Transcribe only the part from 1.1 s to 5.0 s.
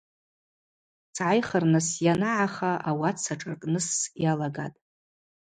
Сгӏайхырныс йанагӏаха ауат сашӏаркӏныс йалагатӏ.